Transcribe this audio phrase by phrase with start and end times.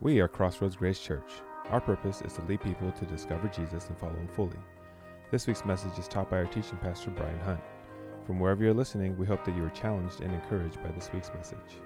[0.00, 1.28] We are Crossroads Grace Church.
[1.70, 4.56] Our purpose is to lead people to discover Jesus and follow him fully.
[5.32, 7.58] This week's message is taught by our teaching pastor, Brian Hunt.
[8.24, 11.32] From wherever you're listening, we hope that you are challenged and encouraged by this week's
[11.34, 11.80] message.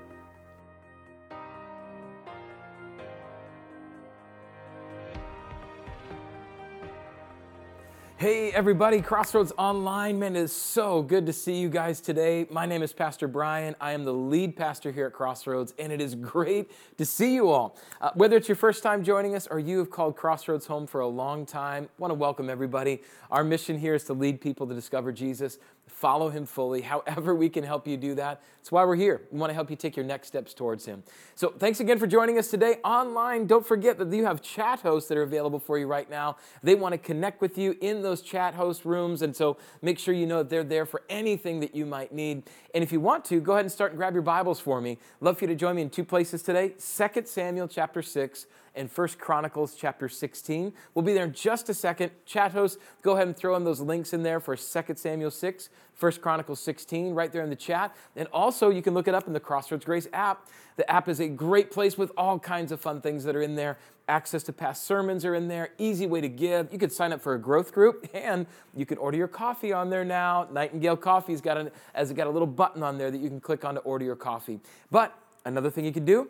[8.22, 10.16] Hey, everybody, Crossroads Online.
[10.16, 12.46] Man, it is so good to see you guys today.
[12.50, 13.74] My name is Pastor Brian.
[13.80, 17.48] I am the lead pastor here at Crossroads, and it is great to see you
[17.48, 17.76] all.
[18.00, 21.00] Uh, whether it's your first time joining us or you have called Crossroads home for
[21.00, 23.02] a long time, I want to welcome everybody.
[23.32, 25.58] Our mission here is to lead people to discover Jesus
[25.92, 26.80] follow him fully.
[26.92, 28.42] However, we can help you do that.
[28.58, 29.22] That's why we're here.
[29.30, 31.02] We want to help you take your next steps towards him.
[31.34, 33.46] So, thanks again for joining us today online.
[33.46, 36.36] Don't forget that you have chat hosts that are available for you right now.
[36.62, 39.22] They want to connect with you in those chat host rooms.
[39.22, 42.44] And so, make sure you know that they're there for anything that you might need.
[42.74, 44.98] And if you want to, go ahead and start and grab your Bibles for me.
[45.20, 48.90] Love for you to join me in two places today 2 Samuel chapter 6 and
[48.90, 50.72] First Chronicles chapter 16.
[50.94, 52.10] We'll be there in just a second.
[52.24, 54.62] Chat hosts, go ahead and throw in those links in there for 2
[54.94, 57.94] Samuel 6, First Chronicles 16, right there in the chat.
[58.16, 60.48] And also, you can look it up in the Crossroads Grace app.
[60.76, 63.56] The app is a great place with all kinds of fun things that are in
[63.56, 63.78] there.
[64.08, 65.70] Access to past sermons are in there.
[65.78, 66.72] Easy way to give.
[66.72, 69.90] You could sign up for a growth group, and you can order your coffee on
[69.90, 70.48] there now.
[70.50, 73.74] Nightingale Coffee's got has got a little button on there that you can click on
[73.74, 74.60] to order your coffee.
[74.90, 76.28] But another thing you can do,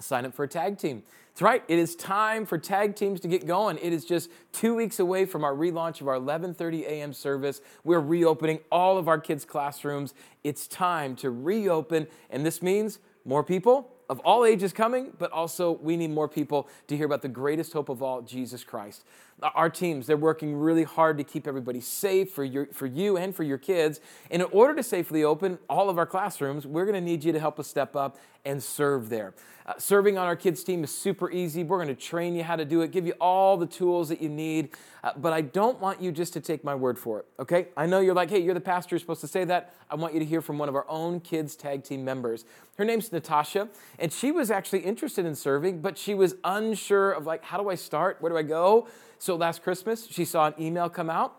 [0.00, 1.02] sign up for a tag team.
[1.28, 1.62] That's right.
[1.68, 3.78] It is time for tag teams to get going.
[3.78, 7.12] It is just two weeks away from our relaunch of our 11:30 a.m.
[7.12, 7.60] service.
[7.84, 10.14] We're reopening all of our kids' classrooms.
[10.42, 15.72] It's time to reopen, and this means more people of all ages coming, but also
[15.72, 19.04] we need more people to hear about the greatest hope of all, Jesus Christ.
[19.54, 23.34] Our teams, they're working really hard to keep everybody safe for, your, for you and
[23.34, 24.00] for your kids.
[24.30, 27.32] And in order to safely open all of our classrooms, we're going to need you
[27.32, 29.34] to help us step up and serve there.
[29.66, 31.62] Uh, serving on our kids' team is super easy.
[31.62, 34.22] We're going to train you how to do it, give you all the tools that
[34.22, 34.70] you need.
[35.04, 37.68] Uh, but I don't want you just to take my word for it, okay?
[37.76, 39.74] I know you're like, hey, you're the pastor, you're supposed to say that.
[39.90, 42.44] I want you to hear from one of our own kids' tag team members.
[42.78, 47.26] Her name's Natasha, and she was actually interested in serving, but she was unsure of
[47.26, 48.16] like, how do I start?
[48.20, 48.88] Where do I go?
[49.18, 51.34] So last Christmas, she saw an email come out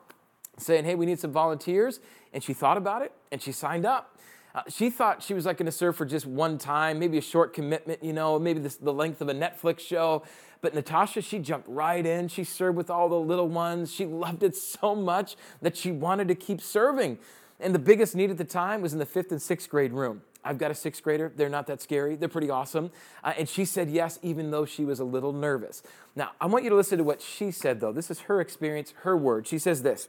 [0.57, 1.99] saying, hey, we need some volunteers.
[2.33, 4.17] And she thought about it and she signed up.
[4.53, 7.21] Uh, she thought she was like going to serve for just one time, maybe a
[7.21, 10.23] short commitment, you know, maybe this, the length of a Netflix show.
[10.61, 12.27] But Natasha, she jumped right in.
[12.27, 13.93] She served with all the little ones.
[13.93, 17.19] She loved it so much that she wanted to keep serving.
[17.59, 20.23] And the biggest need at the time was in the fifth and sixth grade room.
[20.43, 21.31] I've got a sixth grader.
[21.35, 22.15] They're not that scary.
[22.15, 22.91] They're pretty awesome.
[23.23, 25.83] Uh, and she said yes, even though she was a little nervous.
[26.15, 27.91] Now, I want you to listen to what she said, though.
[27.91, 29.47] This is her experience, her word.
[29.47, 30.07] She says this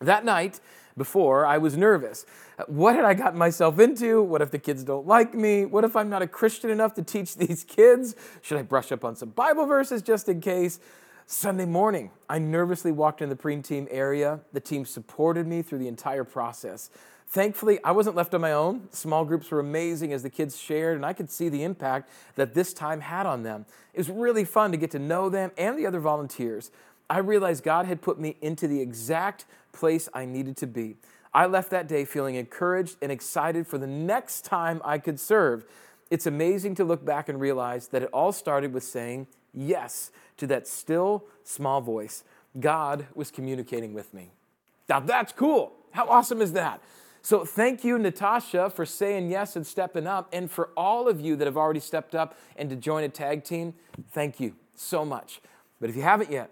[0.00, 0.60] That night,
[0.96, 2.26] before, I was nervous.
[2.66, 4.22] What had I gotten myself into?
[4.22, 5.64] What if the kids don't like me?
[5.64, 8.14] What if I'm not a Christian enough to teach these kids?
[8.40, 10.80] Should I brush up on some Bible verses just in case?
[11.26, 14.40] Sunday morning, I nervously walked in the preteen area.
[14.52, 16.90] The team supported me through the entire process.
[17.32, 18.88] Thankfully, I wasn't left on my own.
[18.90, 22.52] Small groups were amazing as the kids shared, and I could see the impact that
[22.52, 23.64] this time had on them.
[23.94, 26.70] It was really fun to get to know them and the other volunteers.
[27.08, 30.96] I realized God had put me into the exact place I needed to be.
[31.32, 35.64] I left that day feeling encouraged and excited for the next time I could serve.
[36.10, 40.46] It's amazing to look back and realize that it all started with saying yes to
[40.48, 42.24] that still small voice.
[42.60, 44.32] God was communicating with me.
[44.86, 45.72] Now that's cool.
[45.92, 46.82] How awesome is that?
[47.24, 50.28] So, thank you, Natasha, for saying yes and stepping up.
[50.32, 53.44] And for all of you that have already stepped up and to join a tag
[53.44, 53.74] team,
[54.10, 55.40] thank you so much.
[55.80, 56.50] But if you haven't yet,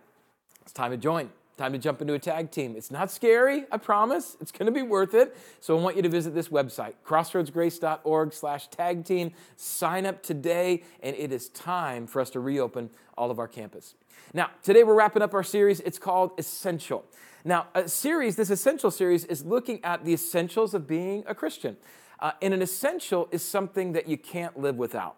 [0.62, 1.30] it's time to join.
[1.60, 2.74] Time to jump into a tag team.
[2.74, 4.34] It's not scary, I promise.
[4.40, 5.36] It's going to be worth it.
[5.60, 9.32] So I want you to visit this website, crossroadsgrace.org slash tag team.
[9.56, 12.88] Sign up today, and it is time for us to reopen
[13.18, 13.94] all of our campus.
[14.32, 15.80] Now, today we're wrapping up our series.
[15.80, 17.04] It's called Essential.
[17.44, 21.76] Now, a series, this Essential series, is looking at the essentials of being a Christian.
[22.20, 25.16] Uh, and an essential is something that you can't live without.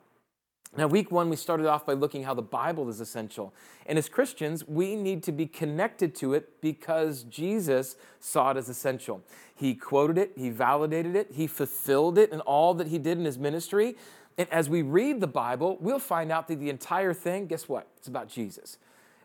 [0.75, 3.52] Now, week one, we started off by looking how the Bible is essential.
[3.85, 8.70] And as Christians, we need to be connected to it because Jesus saw it as
[8.70, 9.23] essential.
[9.55, 13.26] He quoted it, he validated it, he fulfilled it in all that he did in
[13.26, 13.96] his ministry.
[14.38, 17.87] And as we read the Bible, we'll find out that the entire thing, guess what?
[17.99, 18.79] It's about Jesus.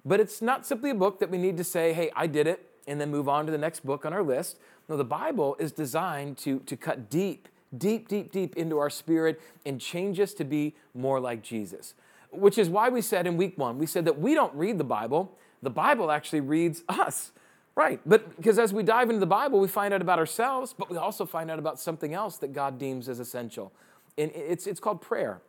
[0.03, 2.69] But it's not simply a book that we need to say, hey, I did it,
[2.87, 4.57] and then move on to the next book on our list.
[4.89, 9.41] No, the Bible is designed to, to cut deep deep, deep, deep into our spirit
[9.65, 11.93] and change us to be more like Jesus.
[12.31, 14.83] Which is why we said in week one, we said that we don't read the
[14.83, 17.31] Bible, the Bible actually reads us.
[17.75, 20.89] Right, but because as we dive into the Bible, we find out about ourselves, but
[20.89, 23.71] we also find out about something else that God deems as essential.
[24.17, 25.41] And it's, it's called prayer.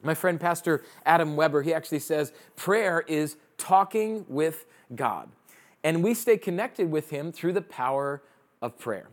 [0.00, 4.64] My friend Pastor Adam Weber, he actually says prayer is talking with
[4.94, 5.28] God.
[5.82, 8.22] And we stay connected with him through the power
[8.62, 9.08] of prayer.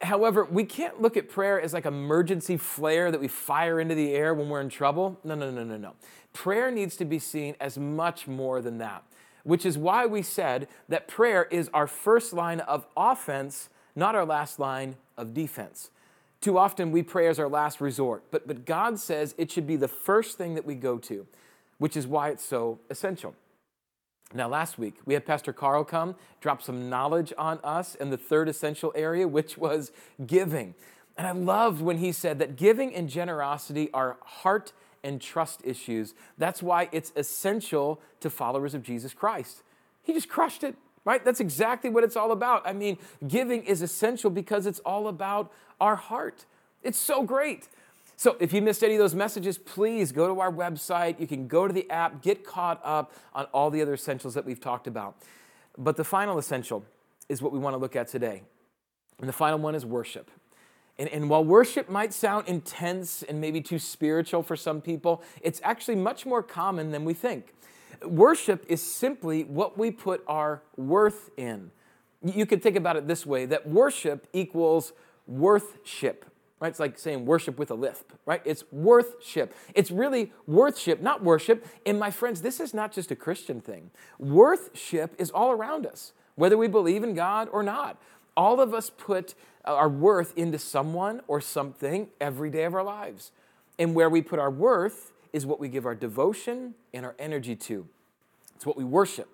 [0.00, 4.12] However, we can't look at prayer as like emergency flare that we fire into the
[4.12, 5.18] air when we're in trouble.
[5.24, 5.92] No, no, no, no, no.
[6.32, 9.04] Prayer needs to be seen as much more than that,
[9.42, 14.24] which is why we said that prayer is our first line of offense, not our
[14.24, 15.90] last line of defense.
[16.40, 19.76] Too often we pray as our last resort, but, but God says it should be
[19.76, 21.26] the first thing that we go to,
[21.78, 23.34] which is why it's so essential.
[24.36, 28.16] Now, last week, we had Pastor Carl come, drop some knowledge on us in the
[28.16, 29.92] third essential area, which was
[30.26, 30.74] giving.
[31.16, 34.72] And I loved when he said that giving and generosity are heart
[35.04, 36.14] and trust issues.
[36.36, 39.62] That's why it's essential to followers of Jesus Christ.
[40.02, 41.24] He just crushed it, right?
[41.24, 42.66] That's exactly what it's all about.
[42.66, 42.98] I mean,
[43.28, 46.44] giving is essential because it's all about our heart.
[46.82, 47.68] It's so great.
[48.16, 51.18] So, if you missed any of those messages, please go to our website.
[51.18, 54.44] You can go to the app, get caught up on all the other essentials that
[54.44, 55.16] we've talked about.
[55.76, 56.84] But the final essential
[57.28, 58.42] is what we want to look at today.
[59.18, 60.30] And the final one is worship.
[60.96, 65.60] And, and, while worship might sound intense and maybe too spiritual for some people, it's
[65.64, 67.52] actually much more common than we think.
[68.04, 71.72] Worship is simply what we put our worth in.
[72.22, 74.92] You could think about it this way that worship equals
[75.26, 76.26] worthship
[76.60, 76.68] right?
[76.68, 78.40] It's like saying worship with a lisp, right?
[78.44, 79.54] It's worthship.
[79.74, 81.66] It's really worthship, not worship.
[81.84, 83.90] And my friends, this is not just a Christian thing.
[84.18, 88.00] Worthship is all around us, whether we believe in God or not.
[88.36, 89.34] All of us put
[89.66, 93.32] uh, our worth into someone or something every day of our lives.
[93.78, 97.56] And where we put our worth is what we give our devotion and our energy
[97.56, 97.88] to.
[98.54, 99.28] It's what we worship.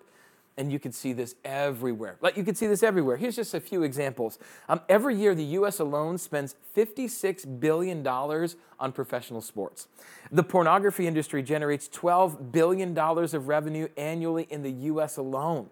[0.57, 2.17] And you can see this everywhere.
[2.21, 3.17] Like you can see this everywhere.
[3.17, 4.37] Here's just a few examples.
[4.67, 5.79] Um, every year, the U.S.
[5.79, 9.87] alone spends $56 billion on professional sports.
[10.31, 15.17] The pornography industry generates $12 billion of revenue annually in the U.S.
[15.17, 15.69] alone.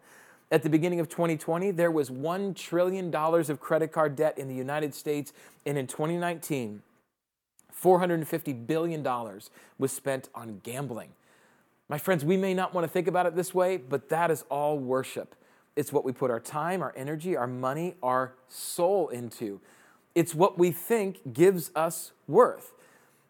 [0.52, 4.56] At the beginning of 2020, there was $1 trillion of credit card debt in the
[4.56, 5.31] United States.
[5.66, 6.81] And in 2019,
[7.81, 9.04] $450 billion
[9.78, 11.10] was spent on gambling.
[11.89, 14.45] My friends, we may not want to think about it this way, but that is
[14.50, 15.36] all worship.
[15.75, 19.59] It's what we put our time, our energy, our money, our soul into.
[20.13, 22.74] It's what we think gives us worth.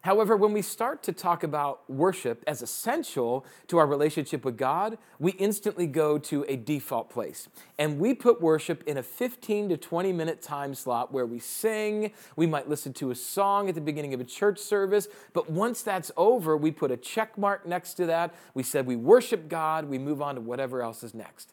[0.02, 4.98] However, when we start to talk about worship as essential to our relationship with God,
[5.20, 7.50] we instantly go to a default place.
[7.78, 12.14] And we put worship in a 15 to 20 minute time slot where we sing,
[12.38, 15.82] we might listen to a song at the beginning of a church service, but once
[15.82, 18.34] that's over, we put a check mark next to that.
[18.54, 21.52] We said we worship God, we move on to whatever else is next.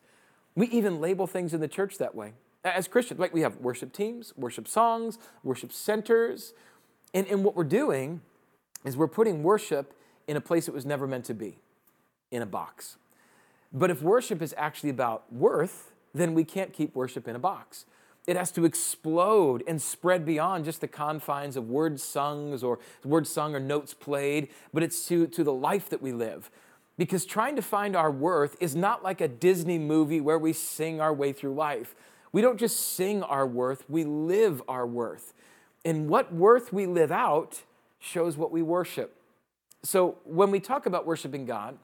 [0.55, 2.35] We even label things in the church that way.
[2.65, 6.55] As Christians, like we have worship teams, worship songs, worship centers.
[7.13, 8.21] And, and what we're doing
[8.85, 9.93] is we're putting worship
[10.27, 11.59] in a place it was never meant to be,
[12.31, 12.97] in a box.
[13.73, 17.85] But if worship is actually about worth, then we can't keep worship in a box.
[18.27, 23.31] It has to explode and spread beyond just the confines of words sung or words
[23.31, 26.51] sung or notes played, but it's to, to the life that we live.
[26.99, 31.01] Because trying to find our worth is not like a Disney movie where we sing
[31.01, 31.95] our way through life.
[32.33, 35.33] We don't just sing our worth, we live our worth.
[35.85, 37.63] And what worth we live out
[38.07, 39.17] shows what we worship.
[39.83, 41.79] So when we talk about worshiping God,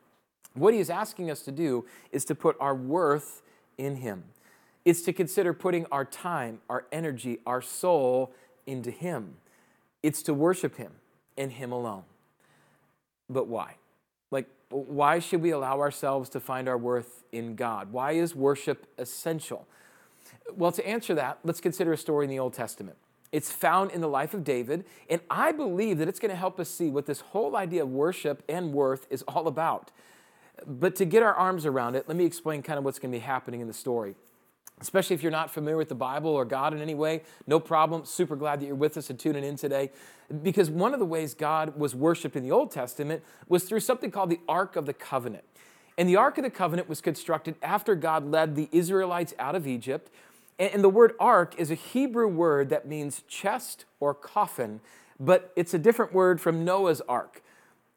[0.54, 3.42] what he is asking us to do is to put our worth
[3.78, 4.25] in him.
[4.85, 8.32] It's to consider putting our time, our energy, our soul
[8.66, 9.37] into him.
[10.02, 10.92] It's to worship him
[11.38, 12.04] and him alone.
[13.30, 13.76] But why?
[14.30, 17.92] Like, why should we allow ourselves to find our worth in God?
[17.92, 19.66] Why is worship essential?
[20.54, 22.97] Well, to answer that, let's consider a story in the Old Testament.
[23.32, 26.60] It's found in the life of David, and I believe that it's going to help
[26.60, 29.90] us see what this whole idea of worship and worth is all about.
[30.66, 33.16] But to get our arms around it, let me explain kind of what's going to
[33.16, 34.14] be happening in the story.
[34.80, 38.04] Especially if you're not familiar with the Bible or God in any way, no problem.
[38.04, 39.90] Super glad that you're with us and tuning in today.
[40.42, 44.10] Because one of the ways God was worshiped in the Old Testament was through something
[44.10, 45.44] called the Ark of the Covenant.
[45.96, 49.66] And the Ark of the Covenant was constructed after God led the Israelites out of
[49.66, 50.10] Egypt
[50.73, 54.81] and the word ark is a Hebrew word that means chest or coffin,
[55.19, 57.42] but it's a different word from Noah's ark.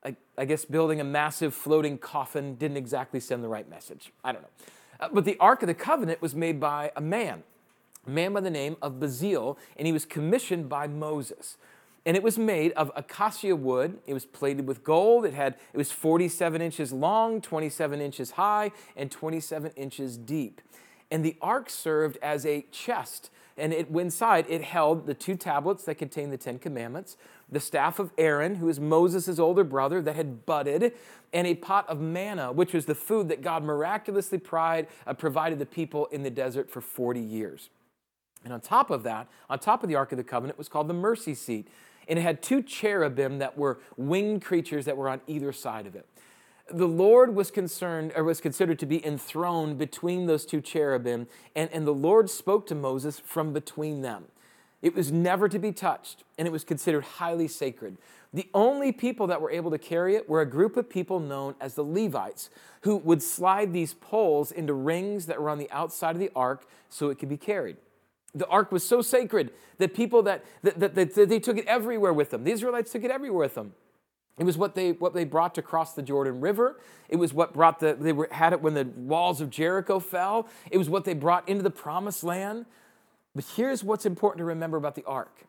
[0.04, 4.12] I, I guess building a massive floating coffin didn't exactly send the right message.
[4.24, 4.50] I don't know.
[5.00, 7.44] Uh, but the Ark of the Covenant was made by a man,
[8.06, 11.58] a man by the name of Bezalel, and he was commissioned by Moses.
[12.06, 13.98] And it was made of acacia wood.
[14.06, 15.26] It was plated with gold.
[15.26, 20.62] It had it was 47 inches long, 27 inches high, and 27 inches deep.
[21.12, 23.30] And the ark served as a chest.
[23.58, 27.16] And it, inside, it held the two tablets that contained the Ten Commandments.
[27.50, 30.94] the staff of Aaron, who is Moses' older brother, that had budded,
[31.32, 35.66] and a pot of manna, which was the food that God miraculously uh, provided the
[35.66, 37.70] people in the desert for 40 years.
[38.44, 40.88] And on top of that, on top of the Ark of the Covenant, was called
[40.88, 41.68] the mercy seat.
[42.08, 45.96] And it had two cherubim that were winged creatures that were on either side of
[45.96, 46.08] it.
[46.72, 51.70] The Lord was concerned or was considered to be enthroned between those two cherubim, and,
[51.72, 54.26] and the Lord spoke to Moses from between them.
[54.82, 57.98] It was never to be touched, and it was considered highly sacred.
[58.34, 61.56] The only people that were able to carry it were a group of people known
[61.62, 62.50] as the Levites,
[62.82, 66.68] who would slide these poles into rings that were on the outside of the ark
[66.90, 67.78] so it could be carried.
[68.34, 72.14] The ark was so sacred that people that, that, that, that they took it everywhere
[72.14, 72.44] with them.
[72.44, 73.74] The Israelites took it everywhere with them.
[74.38, 76.80] It was what they, what they brought to cross the Jordan River.
[77.08, 80.48] It was what brought the, they were, had it when the walls of Jericho fell.
[80.70, 82.66] It was what they brought into the promised land.
[83.34, 85.46] But here's what's important to remember about the ark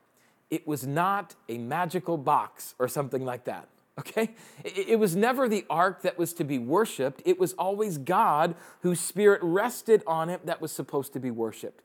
[0.49, 3.69] it was not a magical box or something like that.
[3.99, 4.35] Okay?
[4.63, 7.23] It was never the ark that was to be worshiped.
[7.25, 11.83] It was always God whose spirit rested on it that was supposed to be worshiped.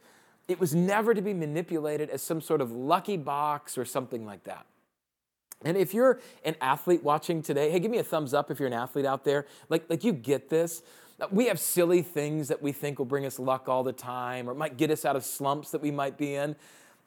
[0.48, 4.44] It was never to be manipulated as some sort of lucky box or something like
[4.44, 4.66] that.
[5.64, 8.68] And if you're an athlete watching today, hey, give me a thumbs up if you're
[8.68, 9.46] an athlete out there.
[9.70, 10.82] Like, like you get this.
[11.30, 14.56] We have silly things that we think will bring us luck all the time or
[14.56, 16.56] might get us out of slumps that we might be in.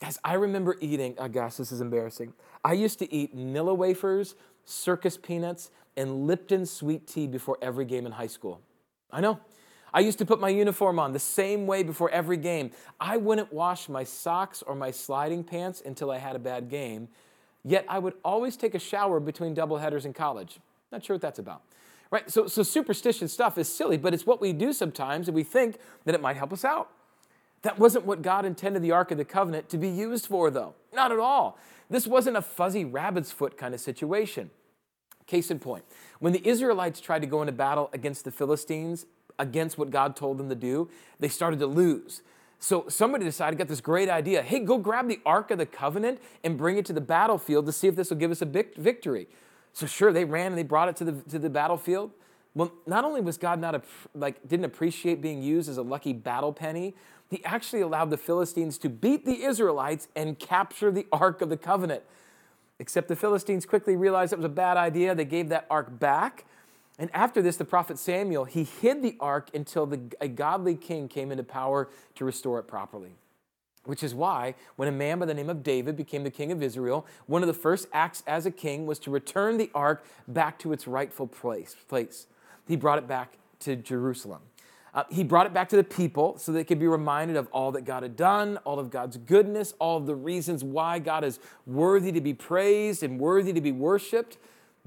[0.00, 2.32] Guys, I remember eating, oh gosh, this is embarrassing.
[2.64, 8.06] I used to eat Nilla wafers, circus peanuts, and Lipton sweet tea before every game
[8.06, 8.60] in high school.
[9.10, 9.40] I know.
[9.92, 12.72] I used to put my uniform on the same way before every game.
[12.98, 17.08] I wouldn't wash my socks or my sliding pants until I had a bad game.
[17.64, 20.58] Yet I would always take a shower between double headers in college.
[20.92, 21.62] Not sure what that's about.
[22.10, 22.30] Right?
[22.30, 25.78] So, so superstition stuff is silly, but it's what we do sometimes and we think
[26.04, 26.90] that it might help us out.
[27.62, 30.74] That wasn't what God intended the Ark of the Covenant to be used for, though.
[30.92, 31.58] Not at all.
[31.88, 34.50] This wasn't a fuzzy rabbit's foot kind of situation.
[35.26, 35.84] Case in point,
[36.18, 39.06] when the Israelites tried to go into battle against the Philistines,
[39.38, 42.20] against what God told them to do, they started to lose.
[42.58, 44.42] So somebody decided, got this great idea.
[44.42, 47.72] Hey, go grab the Ark of the Covenant and bring it to the battlefield to
[47.72, 49.28] see if this will give us a victory.
[49.72, 52.12] So sure, they ran and they brought it to the, to the battlefield.
[52.54, 53.82] Well, not only was God not a,
[54.14, 56.94] like didn't appreciate being used as a lucky battle penny,
[57.28, 61.56] he actually allowed the Philistines to beat the Israelites and capture the Ark of the
[61.56, 62.02] Covenant.
[62.78, 65.14] Except the Philistines quickly realized it was a bad idea.
[65.14, 66.44] They gave that ark back.
[66.98, 71.08] And after this, the prophet Samuel, he hid the ark until the, a godly king
[71.08, 73.16] came into power to restore it properly.
[73.84, 76.62] Which is why, when a man by the name of David became the king of
[76.62, 80.58] Israel, one of the first acts as a king was to return the ark back
[80.60, 81.76] to its rightful place.
[81.88, 82.26] place.
[82.66, 84.40] He brought it back to Jerusalem.
[84.94, 87.72] Uh, he brought it back to the people so they could be reminded of all
[87.72, 91.40] that God had done, all of God's goodness, all of the reasons why God is
[91.66, 94.38] worthy to be praised and worthy to be worshiped.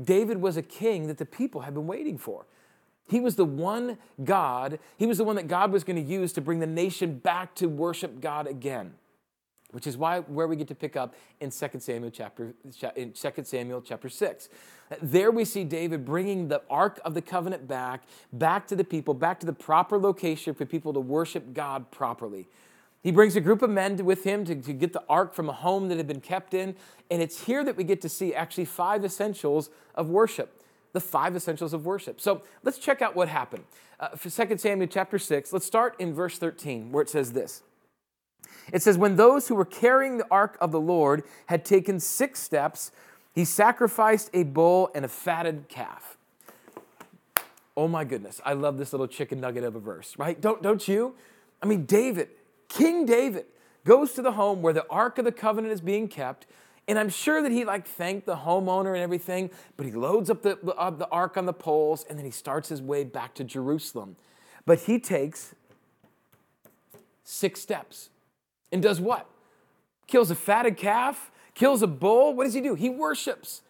[0.01, 2.46] David was a king that the people had been waiting for.
[3.10, 6.34] He was the one God, he was the one that God was going to use
[6.34, 8.94] to bring the nation back to worship God again.
[9.72, 12.54] Which is why where we get to pick up in 2 Samuel chapter
[12.96, 14.50] in 2 Samuel chapter 6.
[15.01, 19.13] There we see David bringing the ark of the covenant back, back to the people,
[19.13, 22.48] back to the proper location for people to worship God properly.
[23.04, 25.54] He brings a group of men with him to, to get the ark from a
[25.54, 26.75] home that had been kept in.
[27.10, 30.62] And it's here that we get to see actually five essentials of worship.
[30.94, 32.20] The five essentials of worship.
[32.20, 33.63] So let's check out what happened.
[34.00, 37.63] Uh, for 2 Samuel chapter 6, let's start in verse 13, where it says this.
[38.72, 42.39] It says, When those who were carrying the ark of the Lord had taken six
[42.39, 42.92] steps,
[43.34, 46.18] he sacrificed a bull and a fatted calf.
[47.75, 50.39] Oh my goodness, I love this little chicken nugget of a verse, right?
[50.42, 51.13] Don't, don't you?
[51.62, 52.30] I mean, David,
[52.69, 53.45] King David,
[53.88, 56.45] goes to the home where the Ark of the Covenant is being kept.
[56.88, 60.41] And I'm sure that he like thanked the homeowner and everything, but he loads up
[60.41, 63.43] the, uh, the ark on the poles and then he starts his way back to
[63.43, 64.15] Jerusalem.
[64.65, 65.53] But he takes
[67.24, 68.09] six steps
[68.71, 69.27] and does what?
[70.07, 72.33] Kills a fatted calf, kills a bull.
[72.33, 72.75] What does he do?
[72.75, 73.62] He worships.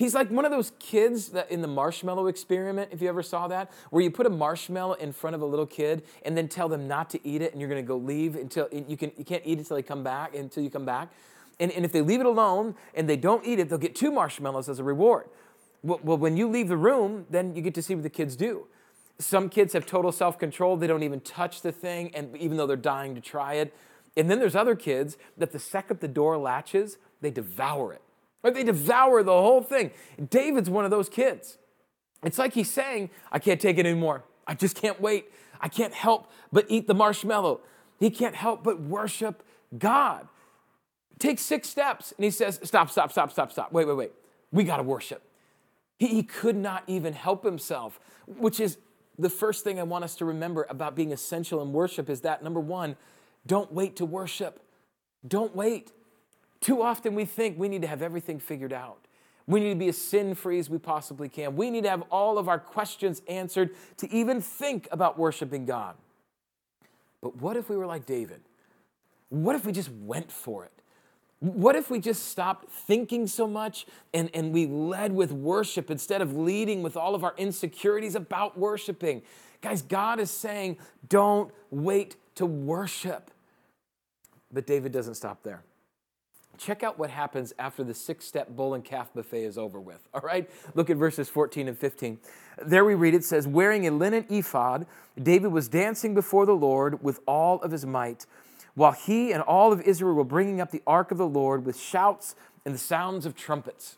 [0.00, 3.48] He's like one of those kids that in the marshmallow experiment, if you ever saw
[3.48, 6.70] that, where you put a marshmallow in front of a little kid and then tell
[6.70, 9.42] them not to eat it and you're gonna go leave until you can you can't
[9.44, 11.10] eat it until they come back until you come back.
[11.58, 14.10] And, and if they leave it alone and they don't eat it, they'll get two
[14.10, 15.28] marshmallows as a reward.
[15.82, 18.36] Well, well, when you leave the room, then you get to see what the kids
[18.36, 18.68] do.
[19.18, 22.66] Some kids have total self control, they don't even touch the thing, and even though
[22.66, 23.76] they're dying to try it.
[24.16, 28.00] And then there's other kids that the second the door latches, they devour it.
[28.42, 28.54] Right?
[28.54, 29.90] They devour the whole thing.
[30.28, 31.58] David's one of those kids.
[32.22, 34.24] It's like he's saying, I can't take it anymore.
[34.46, 35.30] I just can't wait.
[35.60, 37.60] I can't help but eat the marshmallow.
[37.98, 39.42] He can't help but worship
[39.76, 40.26] God.
[41.18, 43.72] takes six steps and he says, Stop, stop, stop, stop, stop.
[43.72, 44.12] Wait, wait, wait.
[44.52, 45.22] We got to worship.
[45.98, 48.78] He, he could not even help himself, which is
[49.18, 52.42] the first thing I want us to remember about being essential in worship is that
[52.42, 52.96] number one,
[53.46, 54.60] don't wait to worship.
[55.26, 55.92] Don't wait.
[56.60, 59.06] Too often we think we need to have everything figured out.
[59.46, 61.56] We need to be as sin free as we possibly can.
[61.56, 65.96] We need to have all of our questions answered to even think about worshiping God.
[67.20, 68.42] But what if we were like David?
[69.30, 70.72] What if we just went for it?
[71.40, 76.20] What if we just stopped thinking so much and, and we led with worship instead
[76.20, 79.22] of leading with all of our insecurities about worshiping?
[79.62, 80.76] Guys, God is saying,
[81.08, 83.30] don't wait to worship.
[84.52, 85.62] But David doesn't stop there.
[86.60, 90.06] Check out what happens after the six step bull and calf buffet is over with.
[90.12, 90.50] All right?
[90.74, 92.18] Look at verses 14 and 15.
[92.62, 94.84] There we read it says, Wearing a linen ephod,
[95.20, 98.26] David was dancing before the Lord with all of his might
[98.74, 101.80] while he and all of Israel were bringing up the ark of the Lord with
[101.80, 102.34] shouts
[102.66, 103.96] and the sounds of trumpets.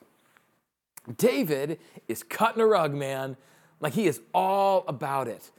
[1.16, 3.36] David is cutting a rug, man.
[3.80, 5.50] Like he is all about it.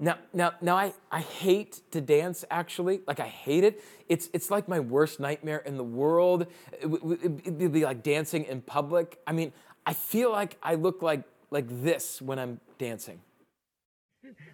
[0.00, 3.00] Now, now, now I, I hate to dance actually.
[3.06, 3.82] Like I hate it.
[4.08, 6.46] It's, it's like my worst nightmare in the world.
[6.80, 9.18] It would be like dancing in public.
[9.26, 9.52] I mean,
[9.86, 13.20] I feel like I look like, like this when I'm dancing.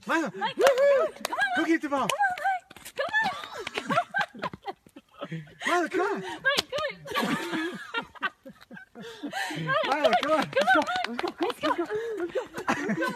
[0.06, 2.08] Milo, Mike, woo, come on, come go get the ball.
[2.94, 3.98] Come on,
[4.38, 4.50] Mike.
[5.66, 6.20] Milo, come on.
[6.20, 6.70] Mike,
[7.14, 7.78] come on.
[9.86, 10.44] Milo, come on.
[10.44, 11.74] Come Let's go.
[12.18, 12.42] Let's go.
[12.58, 12.96] Let's go.
[12.96, 13.12] Let's go.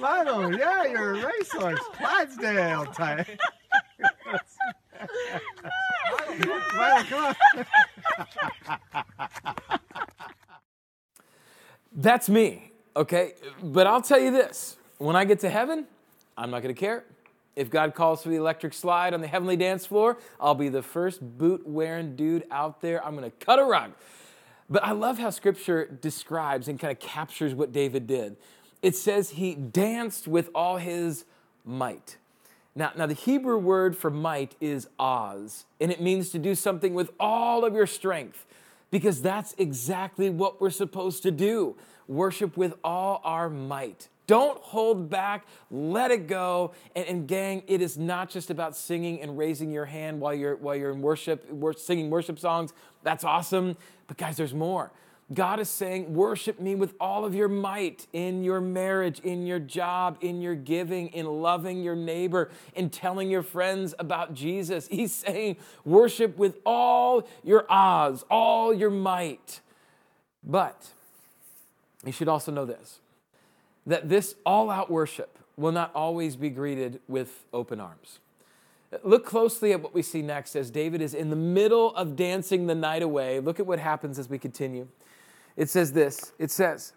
[0.00, 1.80] Milo, yeah, you're a racehorse.
[1.94, 3.26] Clydesdale type.
[6.76, 7.66] Milo, come on.
[11.94, 13.34] That's me, okay?
[13.62, 15.86] But I'll tell you this when I get to heaven,
[16.36, 17.04] I'm not gonna care.
[17.54, 20.82] If God calls for the electric slide on the heavenly dance floor, I'll be the
[20.82, 23.04] first boot wearing dude out there.
[23.04, 23.92] I'm gonna cut a rug.
[24.70, 28.36] But I love how scripture describes and kind of captures what David did.
[28.80, 31.24] It says he danced with all his
[31.64, 32.16] might.
[32.74, 36.94] Now, now the Hebrew word for might is oz, and it means to do something
[36.94, 38.46] with all of your strength,
[38.90, 41.76] because that's exactly what we're supposed to do.
[42.08, 44.08] Worship with all our might.
[44.32, 46.72] Don't hold back, let it go.
[46.96, 50.56] And, and gang, it is not just about singing and raising your hand while you're
[50.56, 52.72] while you're in worship, wor- singing worship songs.
[53.02, 53.76] That's awesome.
[54.06, 54.90] But guys, there's more.
[55.34, 59.58] God is saying, worship me with all of your might in your marriage, in your
[59.58, 64.88] job, in your giving, in loving your neighbor, in telling your friends about Jesus.
[64.88, 69.60] He's saying, worship with all your oz, all your might.
[70.42, 70.88] But
[72.02, 72.98] you should also know this
[73.86, 78.20] that this all out worship will not always be greeted with open arms.
[79.02, 82.66] Look closely at what we see next as David is in the middle of dancing
[82.66, 83.40] the night away.
[83.40, 84.88] Look at what happens as we continue.
[85.56, 86.92] It says this it says,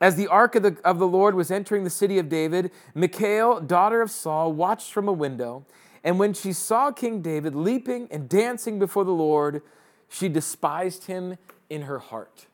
[0.00, 3.60] As the ark of the, of the Lord was entering the city of David, Michal,
[3.60, 5.64] daughter of Saul, watched from a window.
[6.02, 9.62] And when she saw King David leaping and dancing before the Lord,
[10.08, 11.36] she despised him
[11.68, 12.46] in her heart.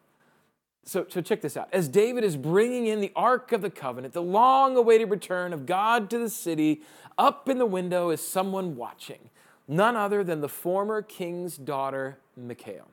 [0.87, 1.69] So, so check this out.
[1.73, 5.67] As David is bringing in the Ark of the Covenant, the long awaited return of
[5.67, 6.83] God to the city,
[7.19, 9.31] up in the window is someone watching,
[9.67, 12.87] none other than the former king's daughter, Michal.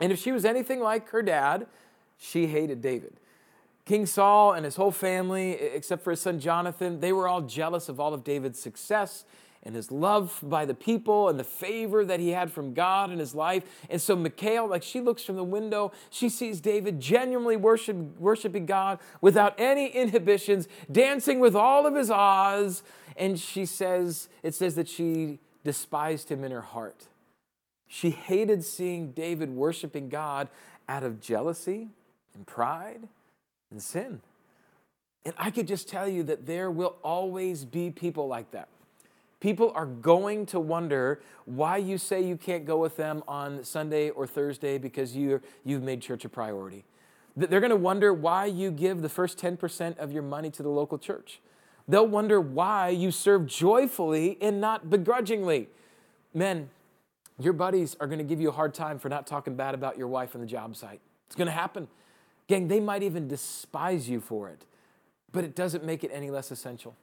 [0.00, 1.66] And if she was anything like her dad,
[2.18, 3.14] she hated David.
[3.84, 7.88] King Saul and his whole family, except for his son Jonathan, they were all jealous
[7.88, 9.24] of all of David's success
[9.64, 13.18] and his love by the people and the favor that he had from God in
[13.18, 13.62] his life.
[13.88, 18.66] And so Michal, like she looks from the window, she sees David genuinely worship, worshiping
[18.66, 22.82] God without any inhibitions, dancing with all of his oz.
[23.16, 27.06] And she says, it says that she despised him in her heart.
[27.86, 30.48] She hated seeing David worshiping God
[30.88, 31.88] out of jealousy
[32.34, 33.06] and pride
[33.70, 34.22] and sin.
[35.24, 38.68] And I could just tell you that there will always be people like that.
[39.42, 44.10] People are going to wonder why you say you can't go with them on Sunday
[44.10, 46.84] or Thursday because you you've made church a priority.
[47.36, 50.68] They're going to wonder why you give the first 10% of your money to the
[50.68, 51.40] local church.
[51.88, 55.68] They'll wonder why you serve joyfully and not begrudgingly.
[56.32, 56.70] Men,
[57.36, 59.98] your buddies are going to give you a hard time for not talking bad about
[59.98, 61.00] your wife on the job site.
[61.26, 61.88] It's going to happen.
[62.46, 64.64] Gang, they might even despise you for it,
[65.32, 66.94] but it doesn't make it any less essential.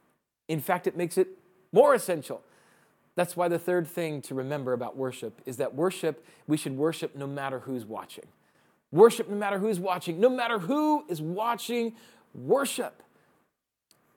[0.48, 1.36] In fact, it makes it
[1.72, 2.42] more essential.
[3.16, 7.16] That's why the third thing to remember about worship is that worship, we should worship
[7.16, 8.26] no matter who's watching.
[8.92, 10.20] Worship no matter who's watching.
[10.20, 11.94] No matter who is watching,
[12.34, 13.02] worship.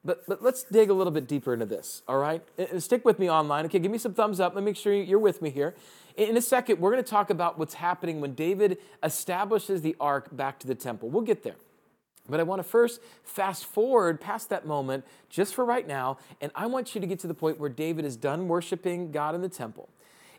[0.06, 2.44] But, but let's dig a little bit deeper into this, all right?
[2.58, 3.66] And stick with me online.
[3.66, 4.54] Okay, give me some thumbs up.
[4.54, 5.76] Let me make sure you're with me here.
[6.18, 10.28] In a second, we're going to talk about what's happening when David establishes the ark
[10.36, 11.10] back to the temple.
[11.10, 11.56] We'll get there.
[12.30, 16.52] But I want to first fast forward past that moment just for right now, and
[16.56, 19.42] I want you to get to the point where David is done worshiping God in
[19.42, 19.90] the temple.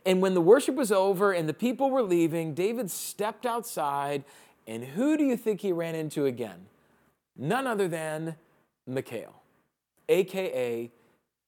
[0.06, 4.24] And when the worship was over and the people were leaving, David stepped outside,
[4.66, 6.66] and who do you think he ran into again?
[7.36, 8.36] None other than
[8.86, 9.42] Michal,
[10.08, 10.90] aka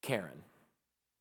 [0.03, 0.43] Karen.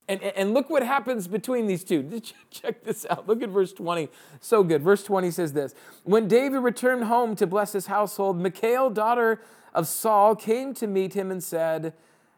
[0.08, 2.22] And, and look what happens between these two.
[2.52, 3.28] Check this out.
[3.28, 4.10] Look at verse 20.
[4.40, 4.84] So good.
[4.84, 9.42] Verse 20 says this When David returned home to bless his household, Michal, daughter
[9.74, 11.94] of Saul, came to meet him and said,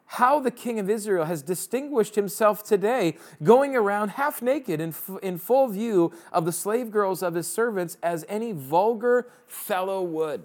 [0.06, 5.38] How the king of Israel has distinguished himself today, going around half naked in, in
[5.38, 10.44] full view of the slave girls of his servants, as any vulgar fellow would.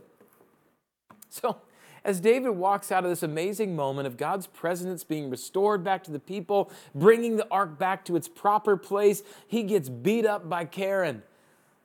[1.30, 1.58] So,
[2.04, 6.10] as David walks out of this amazing moment of God's presence being restored back to
[6.10, 10.64] the people, bringing the ark back to its proper place, he gets beat up by
[10.64, 11.22] Karen.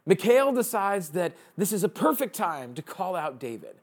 [0.06, 3.76] Michal decides that this is a perfect time to call out David.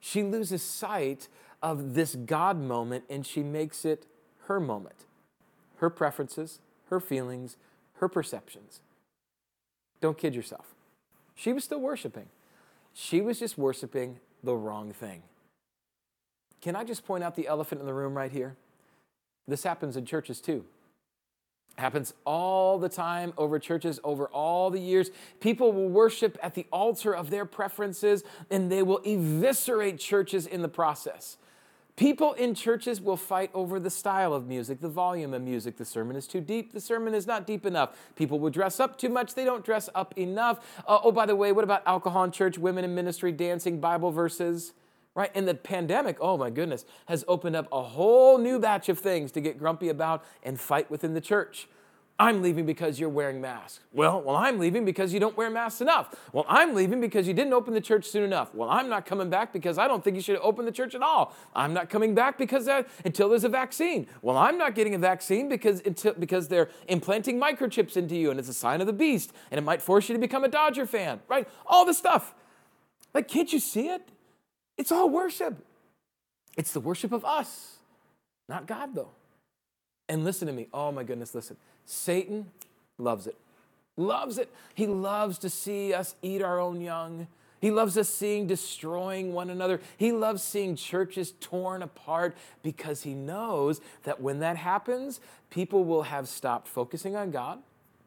[0.00, 1.28] She loses sight
[1.62, 4.06] of this God moment and she makes it
[4.44, 5.04] her moment.
[5.78, 7.56] Her preferences, her feelings,
[7.94, 8.80] her perceptions.
[10.00, 10.74] Don't kid yourself.
[11.34, 12.26] She was still worshiping.
[12.94, 15.22] She was just worshiping the wrong thing.
[16.66, 18.56] Can I just point out the elephant in the room right here?
[19.46, 20.64] This happens in churches too.
[21.76, 25.12] Happens all the time over churches, over all the years.
[25.38, 30.60] People will worship at the altar of their preferences and they will eviscerate churches in
[30.60, 31.36] the process.
[31.94, 35.76] People in churches will fight over the style of music, the volume of music.
[35.76, 37.96] The sermon is too deep, the sermon is not deep enough.
[38.16, 40.58] People will dress up too much, they don't dress up enough.
[40.84, 44.10] Uh, oh, by the way, what about alcohol in church, women in ministry, dancing, Bible
[44.10, 44.72] verses?
[45.16, 45.32] Right?
[45.34, 49.32] And the pandemic, oh my goodness, has opened up a whole new batch of things
[49.32, 51.66] to get grumpy about and fight within the church.
[52.18, 53.80] I'm leaving because you're wearing masks.
[53.92, 56.14] Well, well, I'm leaving because you don't wear masks enough.
[56.32, 58.54] Well, I'm leaving because you didn't open the church soon enough.
[58.54, 61.02] Well, I'm not coming back because I don't think you should open the church at
[61.02, 61.34] all.
[61.54, 62.68] I'm not coming back because
[63.04, 64.06] until there's a vaccine.
[64.22, 68.38] Well, I'm not getting a vaccine because until because they're implanting microchips into you and
[68.40, 70.86] it's a sign of the beast and it might force you to become a Dodger
[70.86, 71.46] fan, right?
[71.66, 72.34] All this stuff.
[73.12, 74.10] Like, can't you see it?
[74.76, 75.64] It's all worship.
[76.56, 77.76] It's the worship of us,
[78.48, 79.10] not God, though.
[80.08, 80.68] And listen to me.
[80.72, 81.56] Oh, my goodness, listen.
[81.84, 82.50] Satan
[82.98, 83.36] loves it.
[83.96, 84.50] Loves it.
[84.74, 87.26] He loves to see us eat our own young.
[87.60, 89.80] He loves us seeing destroying one another.
[89.96, 96.02] He loves seeing churches torn apart because he knows that when that happens, people will
[96.02, 97.60] have stopped focusing on God.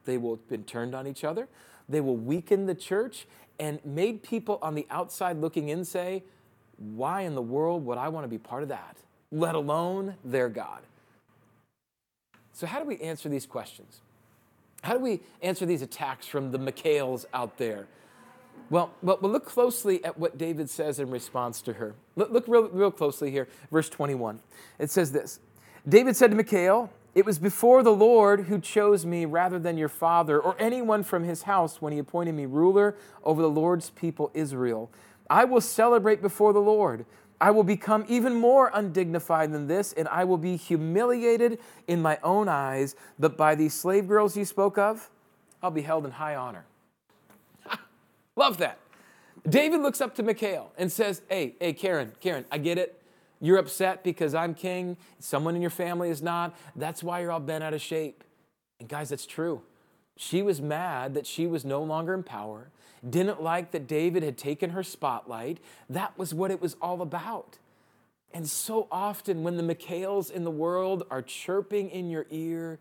[0.06, 1.48] They will have been turned on each other.
[1.88, 3.26] They will weaken the church
[3.60, 6.24] and made people on the outside looking in say,
[6.80, 8.98] why in the world would I want to be part of that,
[9.32, 10.82] let alone their God?
[12.54, 14.02] So, how do we answer these questions?
[14.82, 17.88] How do we answer these attacks from the Michals out there?
[18.70, 21.96] Well, well, we'll look closely at what David says in response to her.
[22.16, 24.40] Look, look real, real closely here, verse 21.
[24.78, 25.40] It says this
[25.88, 29.90] David said to Michal, It was before the Lord who chose me rather than your
[29.90, 34.32] father or anyone from his house when he appointed me ruler over the Lord's people
[34.34, 34.92] Israel.
[35.30, 37.06] I will celebrate before the Lord.
[37.42, 42.20] I will become even more undignified than this, and I will be humiliated in my
[42.22, 42.96] own eyes.
[43.18, 45.10] But by these slave girls you spoke of,
[45.64, 46.66] I'll be held in high honor.
[48.36, 48.78] Love that.
[49.48, 53.02] David looks up to Michal and says, Hey, hey, Karen, Karen, I get it.
[53.40, 54.98] You're upset because I'm king.
[55.20, 56.58] Someone in your family is not.
[56.76, 58.26] That's why you're all bent out of shape.
[58.82, 59.62] And guys, that's true.
[60.22, 62.72] She was mad that she was no longer in power
[63.08, 65.60] didn't like that David had taken her spotlight.
[65.90, 67.58] That was what it was all about.
[68.34, 72.80] And so often, when the Michals in the world are chirping in your ear,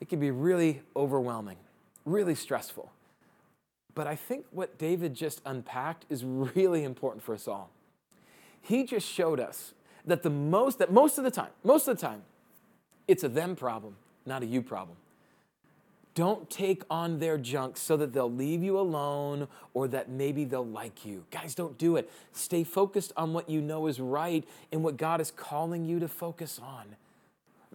[0.00, 1.56] it can be really overwhelming,
[2.04, 2.92] really stressful.
[3.96, 7.70] But I think what David just unpacked is really important for us all.
[8.60, 9.74] He just showed us
[10.06, 12.22] that the most that most of the time, most of the time,
[13.08, 14.96] it's a them problem, not a you problem.
[16.14, 20.66] Don't take on their junk so that they'll leave you alone or that maybe they'll
[20.66, 21.24] like you.
[21.30, 22.10] Guys, don't do it.
[22.32, 26.08] Stay focused on what you know is right and what God is calling you to
[26.08, 26.96] focus on.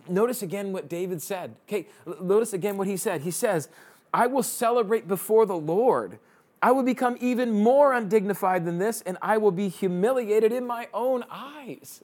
[0.08, 1.56] Notice again what David said.
[1.68, 1.88] Okay,
[2.22, 3.22] notice again what he said.
[3.22, 3.70] He says,
[4.14, 6.20] I will celebrate before the Lord.
[6.62, 10.88] I will become even more undignified than this, and I will be humiliated in my
[10.94, 12.04] own eyes.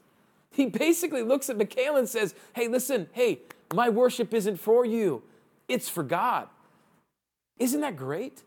[0.51, 3.39] He basically looks at Michael and says, Hey, listen, hey,
[3.73, 5.23] my worship isn't for you.
[5.67, 6.47] It's for God.
[7.57, 8.43] Isn't that great?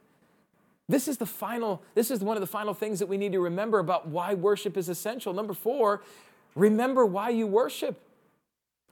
[0.88, 3.40] This is the final, this is one of the final things that we need to
[3.40, 5.32] remember about why worship is essential.
[5.32, 6.02] Number four,
[6.56, 8.00] Remember why you worship.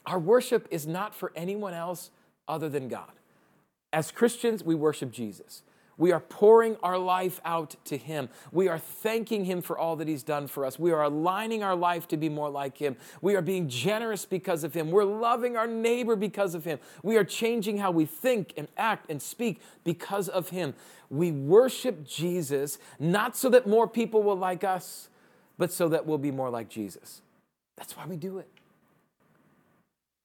[0.07, 2.11] Our worship is not for anyone else
[2.47, 3.11] other than God.
[3.93, 5.63] As Christians, we worship Jesus.
[5.97, 8.29] We are pouring our life out to Him.
[8.53, 10.79] We are thanking Him for all that He's done for us.
[10.79, 12.97] We are aligning our life to be more like Him.
[13.21, 14.91] We are being generous because of Him.
[14.91, 16.79] We're loving our neighbor because of Him.
[17.03, 20.75] We are changing how we think and act and speak because of Him.
[21.11, 25.09] We worship Jesus not so that more people will like us,
[25.59, 27.23] but so that we'll be more like Jesus.
[27.77, 28.49] That's why we do it.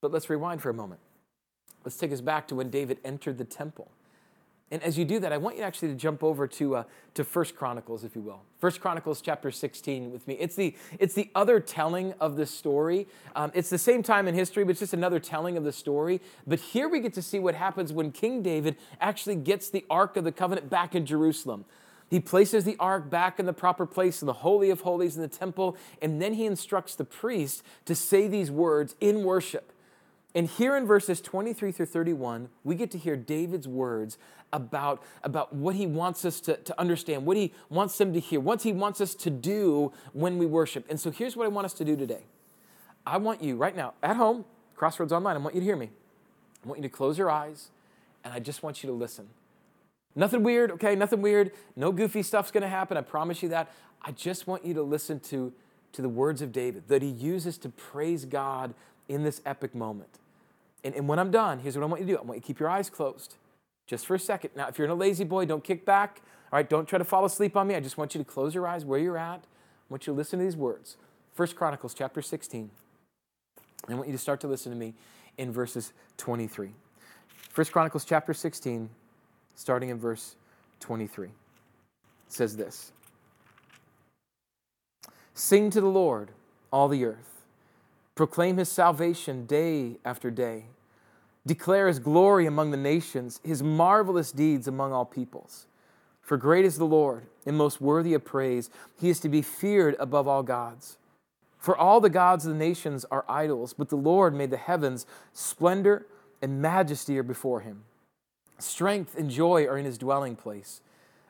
[0.01, 1.01] But let's rewind for a moment.
[1.83, 3.91] Let's take us back to when David entered the temple.
[4.71, 6.83] And as you do that, I want you actually to jump over to, uh,
[7.15, 8.41] to 1 Chronicles, if you will.
[8.59, 10.35] First Chronicles chapter 16 with me.
[10.35, 13.07] It's the, it's the other telling of the story.
[13.35, 16.21] Um, it's the same time in history, but it's just another telling of the story.
[16.45, 20.17] But here we get to see what happens when King David actually gets the Ark
[20.17, 21.65] of the Covenant back in Jerusalem.
[22.09, 25.21] He places the ark back in the proper place in the Holy of Holies in
[25.21, 29.71] the temple, and then he instructs the priest to say these words in worship.
[30.35, 34.17] And here in verses 23 through 31, we get to hear David's words
[34.53, 38.39] about, about what he wants us to, to understand, what he wants them to hear,
[38.39, 40.85] what he wants us to do when we worship.
[40.89, 42.23] And so here's what I want us to do today.
[43.05, 45.89] I want you right now, at home, Crossroads Online, I want you to hear me.
[46.63, 47.69] I want you to close your eyes,
[48.23, 49.29] and I just want you to listen.
[50.15, 50.95] Nothing weird, okay?
[50.95, 51.51] Nothing weird.
[51.75, 52.97] No goofy stuff's gonna happen.
[52.97, 53.71] I promise you that.
[54.01, 55.53] I just want you to listen to,
[55.93, 58.73] to the words of David that he uses to praise God
[59.09, 60.19] in this epic moment.
[60.83, 62.41] And, and when I'm done, here's what I want you to do I want you
[62.41, 63.35] to keep your eyes closed
[63.85, 64.51] just for a second.
[64.55, 66.21] Now, if you're in a La-Z-Boy, don't kick back.
[66.53, 67.75] All right, don't try to fall asleep on me.
[67.75, 69.41] I just want you to close your eyes where you're at.
[69.41, 70.95] I want you to listen to these words.
[71.33, 72.69] First Chronicles chapter 16.
[73.87, 74.93] I want you to start to listen to me
[75.37, 76.71] in verses 23.
[77.49, 78.89] First Chronicles chapter 16,
[79.55, 80.35] starting in verse
[80.79, 81.29] 23.
[82.27, 82.91] Says this
[85.33, 86.29] Sing to the Lord,
[86.71, 87.28] all the earth.
[88.19, 90.65] Proclaim his salvation day after day.
[91.45, 95.67] Declare his glory among the nations, his marvelous deeds among all peoples.
[96.19, 98.69] For great is the Lord, and most worthy of praise.
[98.99, 100.97] He is to be feared above all gods.
[101.59, 105.05] For all the gods of the nations are idols, but the Lord made the heavens.
[105.31, 106.05] Splendor
[106.41, 107.83] and majesty are before him.
[108.57, 110.81] Strength and joy are in his dwelling place.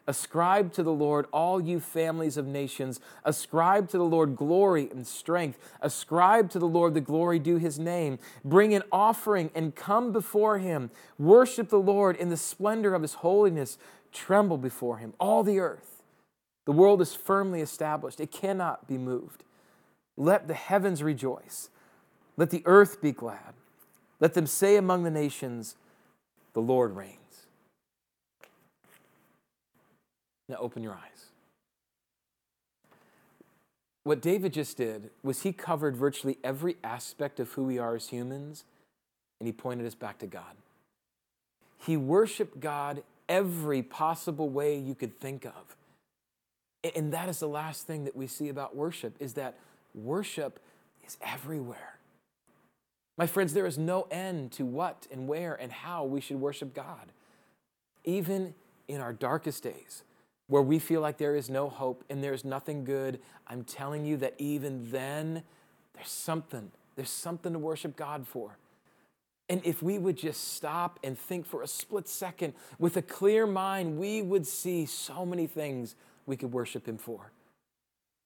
[0.10, 3.00] Ascribe to the Lord, all you families of nations.
[3.24, 5.60] Ascribe to the Lord glory and strength.
[5.82, 8.18] Ascribe to the Lord the glory due his name.
[8.44, 10.90] Bring an offering and come before him.
[11.20, 13.78] Worship the Lord in the splendor of his holiness.
[14.12, 16.02] Tremble before him, all the earth.
[16.66, 19.44] The world is firmly established, it cannot be moved.
[20.18, 21.70] Let the heavens rejoice.
[22.36, 23.54] Let the earth be glad.
[24.20, 25.76] Let them say among the nations,
[26.54, 27.19] The Lord reigns.
[30.50, 31.28] Now open your eyes.
[34.04, 38.08] What David just did was he covered virtually every aspect of who we are as
[38.08, 38.66] humans
[39.40, 40.56] and he pointed us back to God.
[41.78, 45.76] He worshiped God every possible way you could think of.
[46.96, 49.56] And that is the last thing that we see about worship is that
[49.94, 50.60] worship
[51.06, 52.00] is everywhere.
[53.18, 56.74] My friends, there is no end to what and where and how we should worship
[56.74, 57.12] God.
[58.06, 58.56] Even
[58.88, 60.04] in our darkest days,
[60.50, 64.18] where we feel like there is no hope and there's nothing good, I'm telling you
[64.18, 65.44] that even then,
[65.94, 66.72] there's something.
[66.96, 68.58] There's something to worship God for.
[69.48, 73.46] And if we would just stop and think for a split second with a clear
[73.46, 77.32] mind, we would see so many things we could worship Him for.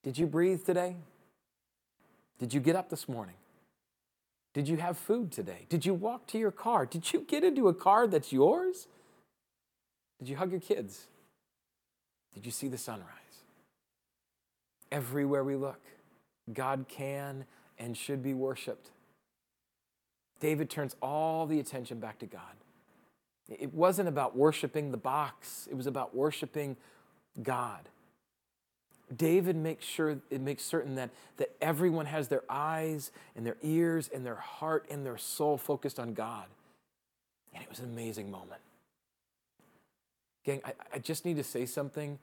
[0.02, 0.96] Did you breathe today?
[2.40, 3.36] Did you get up this morning?
[4.54, 5.66] Did you have food today?
[5.68, 6.86] Did you walk to your car?
[6.86, 8.88] Did you get into a car that's yours?
[10.20, 11.08] Did you hug your kids?
[12.34, 13.08] Did you see the sunrise?
[14.92, 15.82] Everywhere we look,
[16.52, 17.46] God can
[17.80, 18.90] and should be worshiped.
[20.40, 22.42] David turns all the attention back to God.
[23.50, 26.78] It wasn't about worshiping the box, it was about worshiping
[27.42, 27.90] God.
[29.16, 34.10] David makes sure it makes certain that, that everyone has their eyes and their ears
[34.14, 36.46] and their heart and their soul focused on God.
[37.54, 38.62] And it was an amazing moment.
[40.44, 42.20] Gang, I, I just need to say something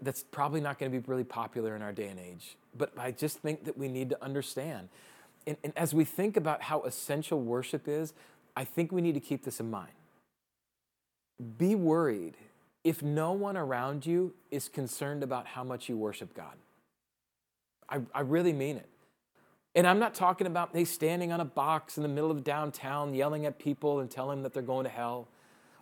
[0.00, 3.12] that's probably not going to be really popular in our day and age, but I
[3.12, 4.88] just think that we need to understand.
[5.46, 8.12] And, and as we think about how essential worship is,
[8.56, 9.92] I think we need to keep this in mind.
[11.58, 12.34] Be worried
[12.84, 16.54] if no one around you is concerned about how much you worship God.
[17.88, 18.88] I, I really mean it.
[19.74, 23.14] And I'm not talking about they standing on a box in the middle of downtown
[23.14, 25.28] yelling at people and telling them that they're going to hell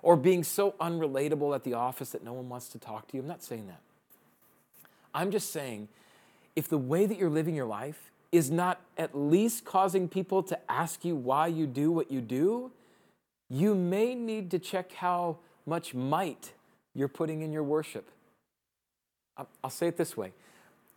[0.05, 3.23] or being so unrelatable at the office that no one wants to talk to you.
[3.23, 3.81] I'm not saying that.
[5.14, 5.88] I'm just saying
[6.55, 10.71] if the way that you're living your life is not at least causing people to
[10.71, 12.71] ask you why you do what you do,
[13.49, 16.53] you may need to check how much might
[16.95, 18.11] you're putting in your worship.
[19.62, 20.33] I'll say it this way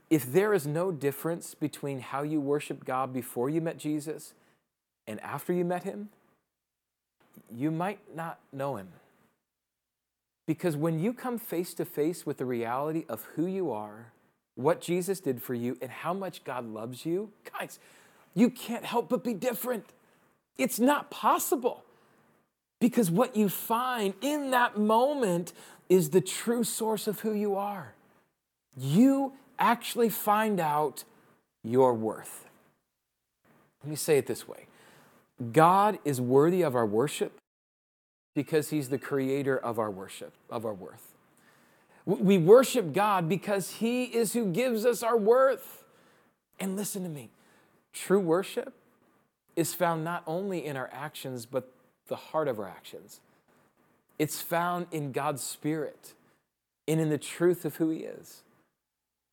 [0.10, 4.34] if there is no difference between how you worship God before you met Jesus
[5.08, 6.10] and after you met him,
[7.54, 8.90] you might not know him.
[10.46, 14.12] Because when you come face to face with the reality of who you are,
[14.56, 17.80] what Jesus did for you, and how much God loves you, guys,
[18.34, 19.86] you can't help but be different.
[20.58, 21.84] It's not possible.
[22.80, 25.54] Because what you find in that moment
[25.90, 27.94] is the true source of who you are.
[28.78, 31.04] You actually find out
[31.64, 32.46] your worth.
[33.84, 34.68] Let me say it this way
[35.52, 37.40] God is worthy of our worship
[38.36, 41.14] because he's the creator of our worship, of our worth.
[42.06, 45.84] We worship God because he is who gives us our worth.
[46.60, 47.30] And listen to me
[47.94, 48.74] true worship
[49.56, 51.72] is found not only in our actions, but
[52.08, 53.20] the heart of our actions.
[54.20, 56.14] It's found in God's Spirit
[56.88, 58.44] and in the truth of who He is.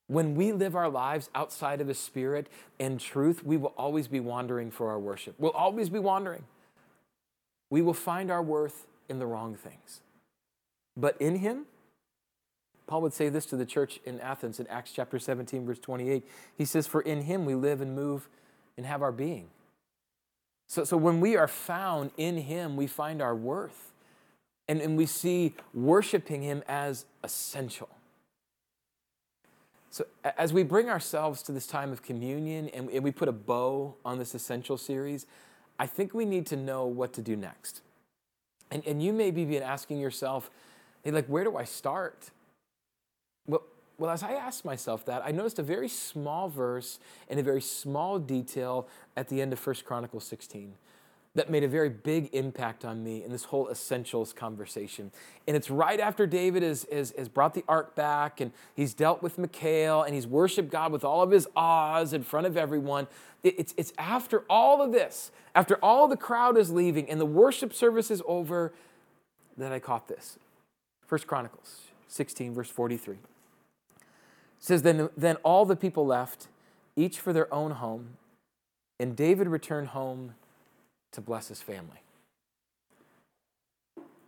[0.06, 4.20] When we live our lives outside of His Spirit and truth, we will always be
[4.20, 5.34] wandering for our worship.
[5.38, 6.44] We'll always be wandering.
[7.70, 10.00] We will find our worth in the wrong things.
[10.96, 11.66] But in Him,
[12.86, 16.22] Paul would say this to the church in Athens in Acts chapter 17, verse 28.
[16.56, 18.28] He says, For in Him we live and move
[18.76, 19.48] and have our being.
[20.68, 23.92] So, so when we are found in Him, we find our worth.
[24.68, 27.88] And, and we see worshiping Him as essential.
[29.94, 30.04] So,
[30.36, 34.18] as we bring ourselves to this time of communion and, we put a bow on
[34.18, 35.24] this essential series,
[35.78, 37.80] I think we need to know what to do next.
[38.72, 40.50] And, and you may be asking yourself,
[41.04, 42.30] hey, like, where do I start?
[43.46, 43.62] Well,
[43.96, 47.62] well, as I asked myself that, I noticed a very small verse and a very
[47.62, 50.74] small detail at the end of 1 Chronicles 16
[51.34, 55.10] that made a very big impact on me in this whole essentials conversation.
[55.48, 59.20] And it's right after David has, has, has brought the ark back and he's dealt
[59.20, 63.08] with Michal and he's worshiped God with all of his ahs in front of everyone.
[63.42, 67.26] It, it's, it's after all of this, after all the crowd is leaving and the
[67.26, 68.72] worship service is over,
[69.56, 70.38] that I caught this.
[71.06, 73.16] First Chronicles 16, verse 43
[74.60, 76.48] says, then, then all the people left,
[76.96, 78.16] each for their own home,
[78.98, 80.34] and David returned home
[81.14, 82.02] to bless his family.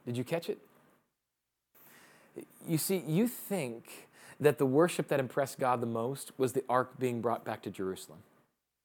[0.05, 0.59] Did you catch it?
[2.66, 4.09] You see, you think
[4.40, 7.70] that the worship that impressed God the most was the ark being brought back to
[7.70, 8.18] Jerusalem.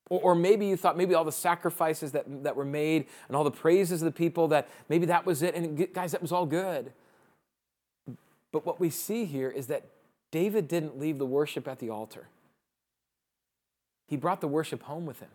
[0.09, 3.51] Or, maybe you thought maybe all the sacrifices that, that were made and all the
[3.51, 5.55] praises of the people that maybe that was it.
[5.55, 6.91] And guys, that was all good.
[8.51, 9.85] But what we see here is that
[10.29, 12.27] David didn't leave the worship at the altar,
[14.07, 15.29] he brought the worship home with him.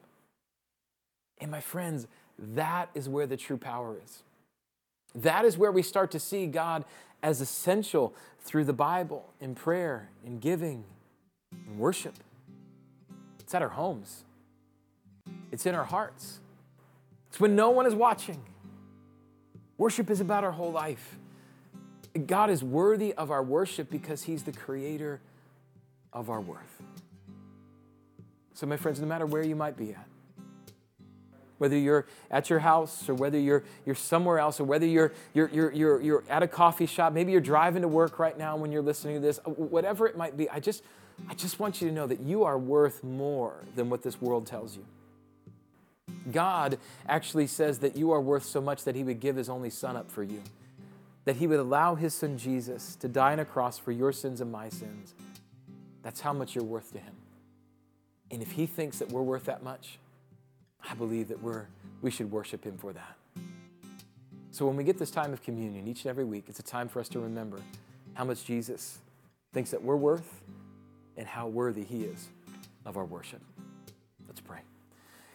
[1.39, 2.07] And my friends,
[2.39, 4.23] that is where the true power is.
[5.15, 6.85] That is where we start to see God
[7.23, 10.85] as essential through the Bible, in prayer, in giving,
[11.67, 12.15] in worship.
[13.41, 14.25] It's at our homes,
[15.51, 16.41] it's in our hearts.
[17.29, 18.41] It's when no one is watching.
[19.77, 21.19] Worship is about our whole life.
[22.27, 25.21] God is worthy of our worship because He's the creator
[26.13, 26.83] of our worth.
[28.55, 30.07] So, my friends, no matter where you might be at,
[31.59, 35.49] whether you're at your house or whether you're, you're somewhere else or whether you're, you're,
[35.51, 38.73] you're, you're, you're at a coffee shop, maybe you're driving to work right now when
[38.73, 40.83] you're listening to this, uh, whatever it might be, I just,
[41.29, 44.47] I just want you to know that you are worth more than what this world
[44.47, 44.85] tells you.
[46.31, 49.71] God actually says that you are worth so much that He would give His only
[49.71, 50.43] Son up for you
[51.27, 54.41] that he would allow his son Jesus to die on a cross for your sins
[54.41, 55.13] and my sins.
[56.03, 57.15] That's how much you're worth to him.
[58.31, 59.99] And if he thinks that we're worth that much,
[60.89, 61.67] I believe that we're,
[62.03, 63.17] we should worship him for that.
[64.51, 66.89] So when we get this time of communion each and every week, it's a time
[66.89, 67.61] for us to remember
[68.15, 68.99] how much Jesus
[69.53, 70.41] thinks that we're worth
[71.17, 72.29] and how worthy he is
[72.85, 73.43] of our worship.
[74.27, 74.61] Let's pray.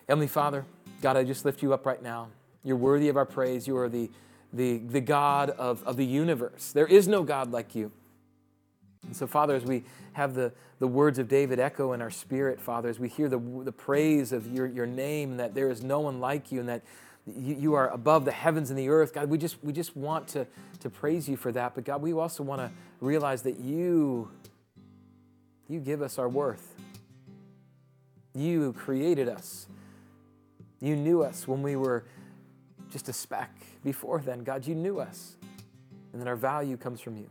[0.08, 0.66] Heavenly Father,
[1.02, 2.30] God, I just lift you up right now.
[2.64, 3.68] You're worthy of our praise.
[3.68, 4.10] You are the
[4.54, 6.72] the, the God of, of the universe.
[6.72, 7.92] There is no God like you.
[9.12, 9.84] And so, Father, as we
[10.14, 13.40] have the, the words of David echo in our spirit, Father, as we hear the,
[13.66, 16.82] the praise of your, your name, that there is no one like you, and that
[17.28, 20.30] you, you are above the heavens and the earth, God, we just, we just want
[20.30, 20.48] to,
[20.80, 21.76] to praise you for that.
[21.76, 24.32] But, God, we also want to realize that you,
[25.68, 26.74] you give us our worth.
[28.34, 29.68] You created us.
[30.80, 32.06] You knew us when we were
[32.94, 33.54] just a speck
[33.84, 34.46] before then.
[34.46, 35.36] God, you knew us,
[36.14, 37.30] and then our value comes from you.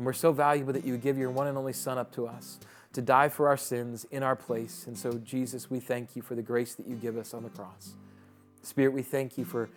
[0.00, 2.58] And we're so valuable that you give your one and only Son up to us
[2.94, 4.86] to die for our sins in our place.
[4.86, 7.50] And so, Jesus, we thank you for the grace that you give us on the
[7.50, 7.92] cross.
[8.62, 9.68] Spirit, we thank you for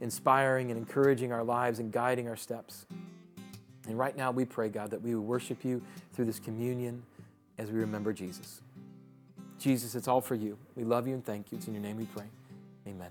[0.00, 2.86] inspiring and encouraging our lives and guiding our steps.
[3.86, 5.80] And right now, we pray, God, that we would worship you
[6.12, 7.04] through this communion
[7.56, 8.62] as we remember Jesus.
[9.60, 10.58] Jesus, it's all for you.
[10.74, 11.58] We love you and thank you.
[11.58, 12.26] It's in your name we pray.
[12.88, 13.10] Amen.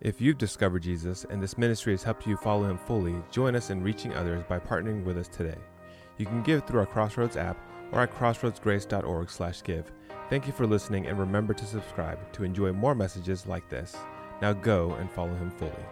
[0.00, 3.68] If you've discovered Jesus and this ministry has helped you follow him fully, join us
[3.68, 5.58] in reaching others by partnering with us today.
[6.16, 7.58] You can give through our Crossroads app
[7.92, 9.92] or at crossroadsgrace.org/give.
[10.30, 13.94] Thank you for listening and remember to subscribe to enjoy more messages like this.
[14.40, 15.84] Now go and follow him fully.